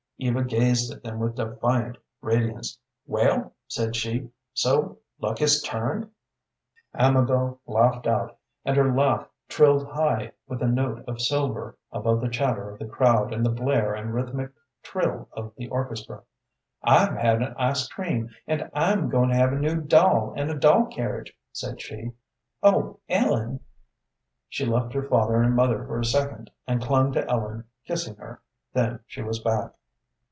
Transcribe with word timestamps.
Eva 0.23 0.43
gazed 0.43 0.93
at 0.93 1.01
them 1.01 1.17
with 1.17 1.33
defiant 1.35 1.97
radiance. 2.21 2.77
"Well," 3.07 3.55
said 3.67 3.95
she, 3.95 4.29
"so 4.53 4.99
luck 5.19 5.39
has 5.39 5.63
turned?" 5.63 6.11
Amabel 6.93 7.59
laughed 7.65 8.05
out, 8.05 8.37
and 8.63 8.77
her 8.77 8.93
laugh 8.93 9.27
trilled 9.47 9.87
high 9.87 10.33
with 10.47 10.61
a 10.61 10.67
note 10.67 11.03
of 11.07 11.19
silver, 11.23 11.75
above 11.91 12.21
the 12.21 12.29
chatter 12.29 12.69
of 12.69 12.77
the 12.77 12.85
crowd 12.85 13.33
and 13.33 13.43
the 13.43 13.49
blare 13.49 13.95
and 13.95 14.13
rhythmic 14.13 14.51
trill 14.83 15.27
of 15.31 15.53
the 15.57 15.67
orchestra. 15.69 16.21
"I've 16.83 17.15
had 17.17 17.41
an 17.41 17.55
ice 17.57 17.87
cream, 17.87 18.29
and 18.45 18.69
I'm 18.75 19.09
going 19.09 19.29
to 19.29 19.35
have 19.37 19.53
a 19.53 19.59
new 19.59 19.81
doll 19.81 20.35
and 20.37 20.51
a 20.51 20.55
doll 20.55 20.85
carriage," 20.85 21.33
said 21.51 21.81
she. 21.81 22.11
"Oh, 22.61 22.99
Ellen!" 23.09 23.61
She 24.49 24.67
left 24.67 24.93
her 24.93 25.01
father 25.01 25.41
and 25.41 25.55
mother 25.55 25.83
for 25.83 25.97
a 25.99 26.05
second 26.05 26.51
and 26.67 26.79
clung 26.79 27.11
to 27.13 27.27
Ellen, 27.27 27.63
kissing 27.87 28.17
her; 28.17 28.39
then 28.71 28.99
she 29.07 29.23
was 29.23 29.39
back. 29.39 29.71